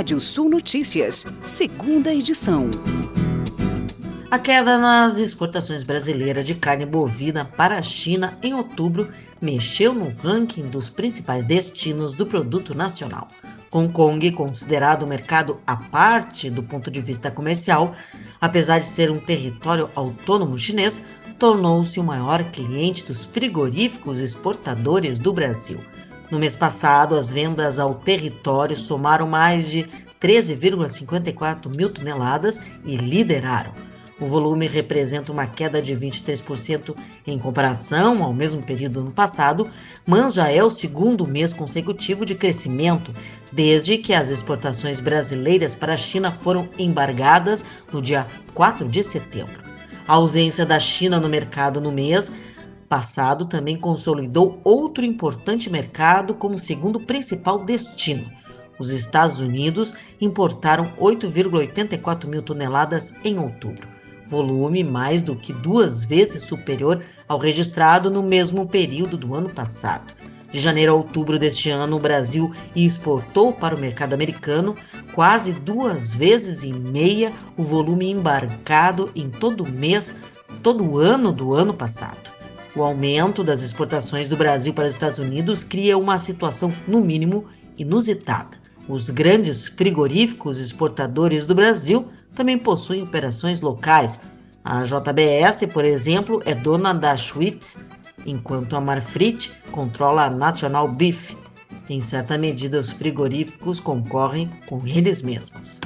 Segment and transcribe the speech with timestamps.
[0.00, 2.70] Rádio Sul Notícias, segunda edição.
[4.30, 9.10] A queda nas exportações brasileiras de carne bovina para a China em outubro
[9.42, 13.28] mexeu no ranking dos principais destinos do produto nacional.
[13.70, 17.94] Hong Kong, considerado um mercado à parte do ponto de vista comercial,
[18.40, 21.02] apesar de ser um território autônomo chinês,
[21.38, 25.78] tornou-se o maior cliente dos frigoríficos exportadores do Brasil.
[26.30, 29.84] No mês passado, as vendas ao território somaram mais de
[30.20, 33.72] 13,54 mil toneladas e lideraram.
[34.20, 36.94] O volume representa uma queda de 23%
[37.26, 39.68] em comparação ao mesmo período no passado,
[40.06, 43.12] mas já é o segundo mês consecutivo de crescimento,
[43.50, 49.70] desde que as exportações brasileiras para a China foram embargadas no dia 4 de setembro.
[50.06, 52.30] A ausência da China no mercado no mês
[52.90, 58.28] passado também consolidou outro importante mercado como segundo principal destino.
[58.78, 63.88] Os Estados Unidos importaram 8,84 mil toneladas em outubro
[64.30, 70.14] volume mais do que duas vezes superior ao registrado no mesmo período do ano passado.
[70.52, 74.74] De janeiro a outubro deste ano, o Brasil exportou para o mercado americano
[75.14, 80.16] quase duas vezes e meia o volume embarcado em todo mês,
[80.62, 82.39] todo ano do ano passado.
[82.74, 87.46] O aumento das exportações do Brasil para os Estados Unidos cria uma situação, no mínimo,
[87.76, 88.56] inusitada.
[88.88, 94.20] Os grandes frigoríficos exportadores do Brasil também possuem operações locais.
[94.64, 97.78] A JBS, por exemplo, é dona da Schwitz,
[98.24, 101.34] enquanto a Marfrit controla a National Beef.
[101.88, 105.80] Em certa medida, os frigoríficos concorrem com eles mesmos.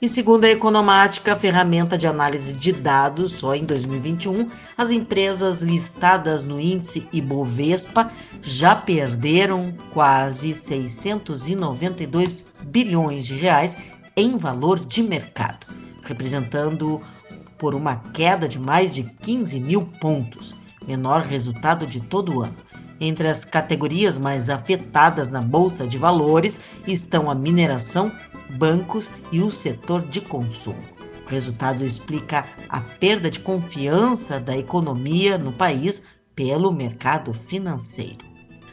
[0.00, 6.44] E segundo a Economática, ferramenta de análise de dados, só em 2021, as empresas listadas
[6.44, 13.76] no índice Ibovespa já perderam quase 692 bilhões de reais
[14.16, 15.66] em valor de mercado
[16.06, 17.00] representando
[17.58, 20.54] por uma queda de mais de 15 mil pontos,
[20.86, 22.56] menor resultado de todo o ano.
[23.00, 28.10] Entre as categorias mais afetadas na Bolsa de Valores estão a mineração,
[28.50, 30.82] bancos e o setor de consumo.
[31.26, 36.02] O resultado explica a perda de confiança da economia no país
[36.34, 38.24] pelo mercado financeiro.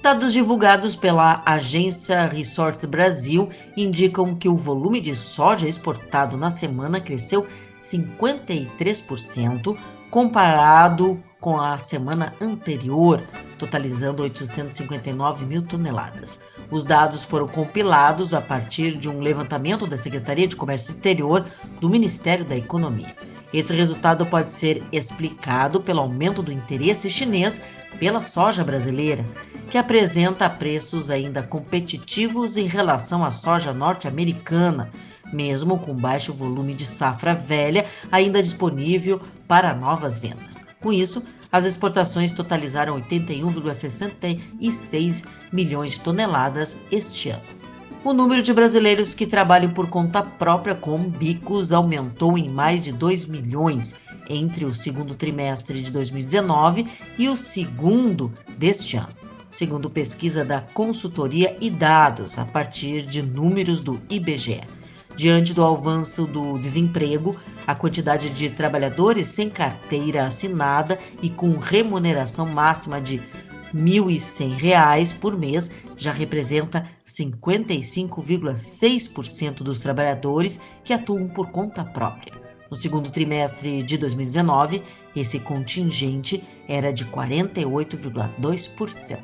[0.00, 7.00] Dados divulgados pela agência Resorts Brasil indicam que o volume de soja exportado na semana
[7.00, 7.44] cresceu
[7.82, 9.76] 53%
[10.08, 13.22] comparado com a semana anterior,
[13.58, 16.40] totalizando 859 mil toneladas.
[16.70, 21.46] Os dados foram compilados a partir de um levantamento da Secretaria de Comércio Exterior
[21.80, 23.14] do Ministério da Economia.
[23.52, 27.60] Esse resultado pode ser explicado pelo aumento do interesse chinês
[27.98, 29.24] pela soja brasileira,
[29.70, 34.90] que apresenta preços ainda competitivos em relação à soja norte-americana,
[35.32, 40.60] mesmo com baixo volume de safra velha ainda disponível para novas vendas.
[40.80, 47.42] Com isso, as exportações totalizaram 81,66 milhões de toneladas este ano.
[48.04, 52.92] O número de brasileiros que trabalham por conta própria com bicos aumentou em mais de
[52.92, 53.96] 2 milhões
[54.28, 56.86] entre o segundo trimestre de 2019
[57.18, 59.08] e o segundo deste ano,
[59.50, 64.75] segundo pesquisa da consultoria e dados a partir de números do IBGE.
[65.16, 67.34] Diante do avanço do desemprego,
[67.66, 73.22] a quantidade de trabalhadores sem carteira assinada e com remuneração máxima de R$
[73.74, 82.34] 1.100 por mês já representa 55,6% dos trabalhadores que atuam por conta própria.
[82.70, 84.82] No segundo trimestre de 2019,
[85.14, 89.18] esse contingente era de 48,2%.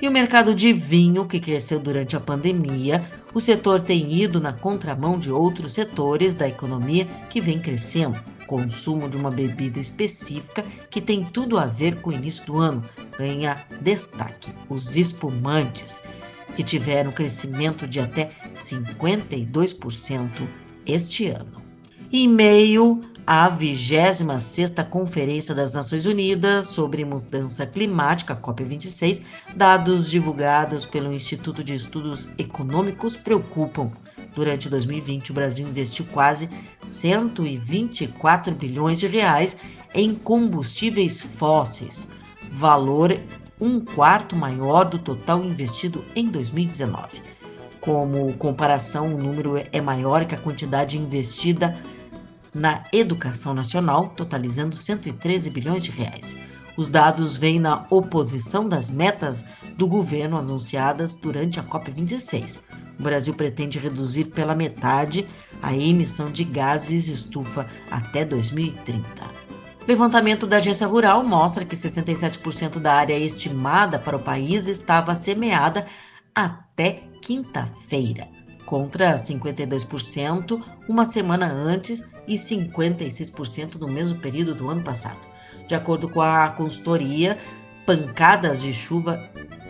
[0.00, 4.52] E o mercado de vinho, que cresceu durante a pandemia, o setor tem ido na
[4.52, 8.16] contramão de outros setores da economia que vem crescendo.
[8.46, 12.82] Consumo de uma bebida específica que tem tudo a ver com o início do ano
[13.18, 16.02] ganha destaque: os espumantes,
[16.54, 20.28] que tiveram crescimento de até 52%
[20.86, 21.62] este ano.
[22.12, 29.22] Em meio à 26ª Conferência das Nações Unidas sobre Mudança Climática, COP26,
[29.56, 33.90] dados divulgados pelo Instituto de Estudos Econômicos preocupam.
[34.34, 36.50] Durante 2020, o Brasil investiu quase
[36.88, 39.56] 124 bilhões de reais
[39.94, 42.08] em combustíveis fósseis,
[42.50, 43.16] valor
[43.60, 47.22] um quarto maior do total investido em 2019.
[47.80, 51.76] Como comparação, o número é maior que a quantidade investida
[52.54, 56.36] na educação nacional, totalizando 113 bilhões de reais.
[56.76, 59.44] Os dados vêm na oposição das metas
[59.76, 62.60] do governo anunciadas durante a COP26.
[62.98, 65.26] o Brasil pretende reduzir pela metade
[65.62, 69.02] a emissão de gases estufa até 2030.
[69.86, 75.86] Levantamento da Agência Rural mostra que 67% da área estimada para o país estava semeada
[76.34, 78.26] até quinta-feira,
[78.64, 85.18] contra 52% uma semana antes e 56% no mesmo período do ano passado.
[85.66, 87.38] De acordo com a consultoria,
[87.86, 89.22] pancadas de chuva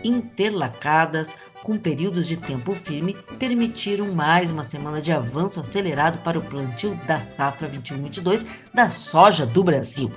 [0.03, 6.41] interlacadas com períodos de tempo firme permitiram mais uma semana de avanço acelerado para o
[6.41, 10.11] plantio da safra 21-22 da soja do Brasil.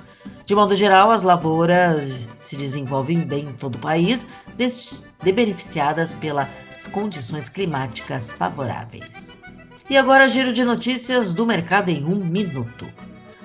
[0.49, 4.25] De modo geral, as lavouras se desenvolvem bem em todo o país,
[4.57, 6.47] de beneficiadas pelas
[6.91, 9.37] condições climáticas favoráveis.
[9.87, 12.87] E agora, giro de notícias do mercado em um minuto.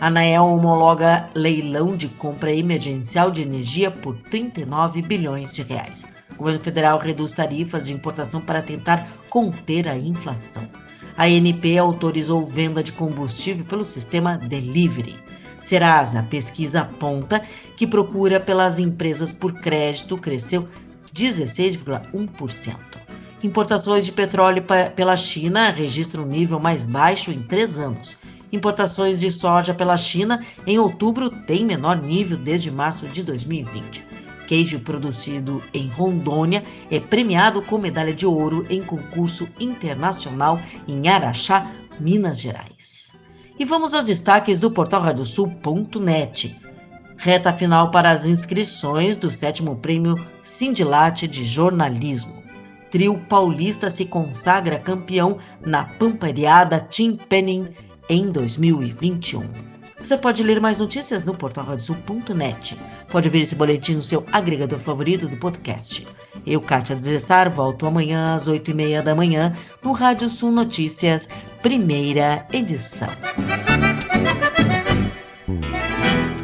[0.01, 6.07] A Anael homologa leilão de compra emergencial de energia por 39 bilhões de reais.
[6.33, 10.67] O governo federal reduz tarifas de importação para tentar conter a inflação.
[11.19, 15.17] A ANP autorizou venda de combustível pelo sistema Delivery.
[15.59, 17.43] Serasa pesquisa aponta
[17.77, 20.69] que procura pelas empresas por crédito cresceu
[21.15, 22.77] 16,1%.
[23.43, 24.65] Importações de petróleo
[24.97, 28.17] pela China registram um nível mais baixo em três anos.
[28.51, 34.05] Importações de soja pela China em outubro têm menor nível desde março de 2020.
[34.47, 41.71] Queijo produzido em Rondônia é premiado com medalha de ouro em concurso internacional em Araxá,
[41.99, 43.14] Minas Gerais.
[43.57, 46.61] E vamos aos destaques do portal radiosul.net.
[47.17, 52.43] Reta final para as inscrições do sétimo prêmio Sindilate de Jornalismo.
[52.91, 57.69] Trio paulista se consagra campeão na Pampariada Tim Penning
[58.09, 59.74] em 2021.
[60.05, 62.79] Você pode ler mais notícias no portal radiosul.net.
[63.09, 66.07] Pode ver esse boletim no seu agregador favorito do podcast.
[66.47, 71.27] Eu, Kátia Desessar, volto amanhã às 8h30 da manhã no Rádio Sul Notícias,
[71.63, 73.09] primeira edição.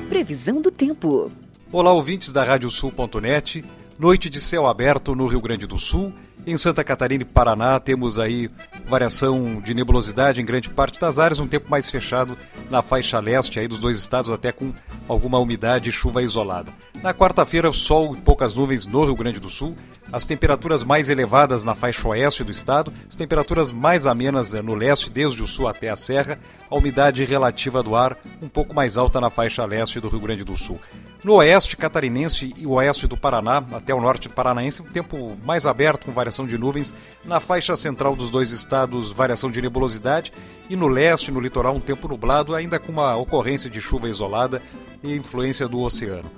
[0.09, 1.31] Previsão do tempo.
[1.71, 3.63] Olá, ouvintes da Radiosul.net.
[3.99, 6.15] Noite de céu aberto no Rio Grande do Sul
[6.47, 8.51] em Santa Catarina e Paraná temos aí
[8.87, 12.37] variação de nebulosidade em grande parte das áreas, um tempo mais fechado
[12.71, 14.73] na faixa leste aí dos dois estados, até com
[15.09, 16.73] alguma umidade e chuva isolada.
[17.03, 19.77] Na quarta-feira, sol e poucas nuvens no Rio Grande do Sul,
[20.13, 24.75] as temperaturas mais elevadas na faixa oeste do estado, as temperaturas mais amenas eh, no
[24.75, 28.97] leste, desde o sul até a serra, a umidade relativa do ar um pouco mais
[28.97, 30.81] alta na faixa leste do Rio Grande do Sul.
[31.23, 36.07] No oeste catarinense e oeste do Paraná, até o norte paranaense, um tempo mais aberto
[36.07, 36.95] com variação de nuvens.
[37.25, 40.33] Na faixa central dos dois estados, variação de nebulosidade.
[40.71, 44.63] E no leste, no litoral, um tempo nublado, ainda com uma ocorrência de chuva isolada
[45.03, 46.31] e influência do oceano.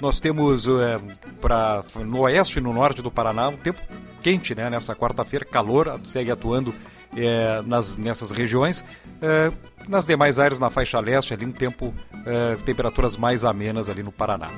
[0.00, 0.98] Nós temos é,
[1.40, 3.80] pra, no oeste e no norte do Paraná um tempo
[4.22, 4.70] quente, né?
[4.70, 6.74] Nessa quarta-feira, calor segue atuando
[7.16, 8.84] é, nas, nessas regiões.
[9.20, 9.50] É,
[9.88, 11.94] nas demais áreas, na faixa leste, ali um tempo,
[12.26, 14.50] é, temperaturas mais amenas ali no Paraná.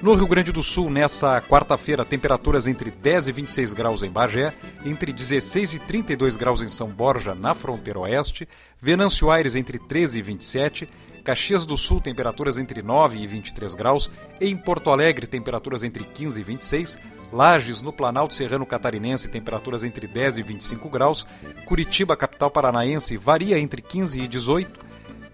[0.00, 4.52] No Rio Grande do Sul, nessa quarta-feira, temperaturas entre 10 e 26 graus em Bagé,
[4.84, 8.48] entre 16 e 32 graus em São Borja, na fronteira oeste,
[8.80, 10.88] Venâncio Aires entre 13 e 27,
[11.28, 14.10] Caxias do Sul, temperaturas entre 9 e 23 graus.
[14.40, 16.98] Em Porto Alegre, temperaturas entre 15 e 26.
[17.30, 21.26] Lages, no Planalto Serrano Catarinense, temperaturas entre 10 e 25 graus.
[21.66, 24.80] Curitiba, capital paranaense, varia entre 15 e 18.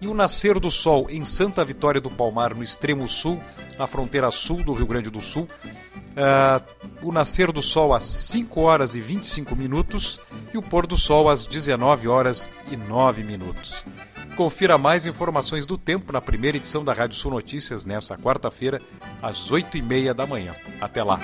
[0.01, 3.41] E o nascer do sol em Santa Vitória do Palmar, no extremo sul,
[3.79, 5.47] na fronteira sul do Rio Grande do Sul.
[6.11, 10.19] Uh, o nascer do sol às 5 horas e 25 minutos
[10.53, 13.85] e o pôr do sol às 19 horas e 9 minutos.
[14.35, 18.81] Confira mais informações do tempo na primeira edição da Rádio Sul Notícias nesta quarta-feira,
[19.21, 20.53] às 8 e meia da manhã.
[20.81, 21.19] Até lá!